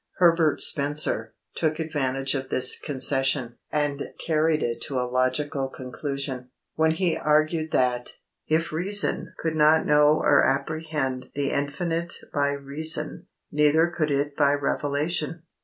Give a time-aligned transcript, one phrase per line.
[0.15, 6.89] Herbert Spencer took advantage of this concession, and carried it to a logical conclusion, when
[6.89, 8.13] he argued that,
[8.47, 14.53] if reason could not know or apprehend the Infinite by reason, neither could it by
[14.53, 15.43] revelation.